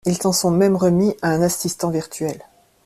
[0.07, 2.41] Ils s'en sont même remis à un assistant virtuel.